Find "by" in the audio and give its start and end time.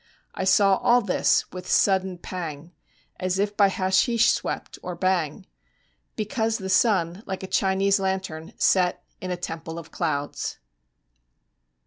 3.55-3.67